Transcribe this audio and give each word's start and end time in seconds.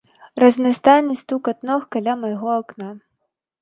Разнастайны 0.43 1.13
стукат 1.21 1.57
ног 1.71 1.81
каля 1.97 2.19
майго 2.25 2.49
акна. 2.59 2.89